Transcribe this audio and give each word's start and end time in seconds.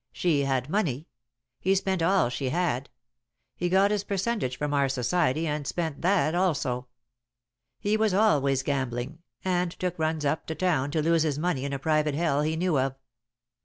She 0.11 0.45
had 0.45 0.67
money. 0.67 1.09
He 1.59 1.75
spent 1.75 2.01
all 2.01 2.29
she 2.31 2.49
had. 2.49 2.89
He 3.55 3.69
got 3.69 3.91
his 3.91 4.03
percentage 4.03 4.57
from 4.57 4.73
our 4.73 4.89
society, 4.89 5.45
and 5.45 5.67
spent 5.67 6.01
that 6.01 6.33
also. 6.33 6.87
He 7.79 7.95
was 7.97 8.11
always 8.11 8.63
gambling, 8.63 9.19
and 9.45 9.69
took 9.71 9.99
runs 9.99 10.25
up 10.25 10.47
to 10.47 10.55
town 10.55 10.89
to 10.89 11.03
lose 11.03 11.21
his 11.21 11.37
money 11.37 11.65
in 11.65 11.71
a 11.71 11.77
private 11.77 12.15
hell 12.15 12.41
he 12.41 12.55
knew 12.55 12.79
of. 12.79 12.95